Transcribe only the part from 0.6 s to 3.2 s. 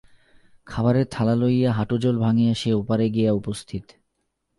খাবারের থালা লইয়া হাঁটুজল ভাঙিয়া সে ওপারে